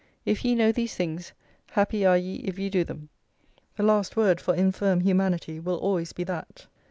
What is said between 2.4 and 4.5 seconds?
ye do them!" the last word